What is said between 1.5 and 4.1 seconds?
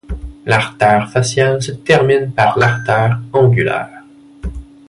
se termine par l'artère angulaire.